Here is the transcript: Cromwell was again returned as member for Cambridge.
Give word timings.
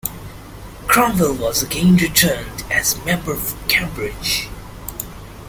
Cromwell 0.87 1.35
was 1.35 1.61
again 1.61 1.95
returned 1.95 2.63
as 2.71 2.97
member 3.05 3.35
for 3.35 3.55
Cambridge. 3.69 4.47